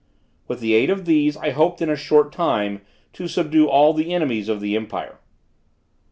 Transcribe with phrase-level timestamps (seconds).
[0.47, 2.81] With the aid of these I hoped in a short time
[3.13, 5.19] to subdue all the enemies of the empire.